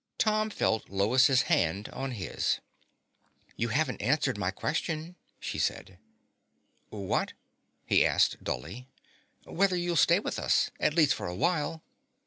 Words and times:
Tom 0.17 0.49
felt 0.49 0.89
Lois' 0.89 1.43
hand 1.43 1.87
on 1.89 2.13
his. 2.13 2.59
"You 3.55 3.67
haven't 3.67 4.01
answered 4.01 4.35
my 4.35 4.49
question," 4.49 5.15
she 5.39 5.59
said. 5.59 5.99
"What?" 6.89 7.33
he 7.85 8.03
asked 8.03 8.43
dully. 8.43 8.87
"Whether 9.43 9.75
you'll 9.75 9.95
stay 9.95 10.17
with 10.19 10.39
us. 10.39 10.71
At 10.79 10.95
least 10.95 11.13
for 11.13 11.27
a 11.27 11.35
while." 11.35 11.83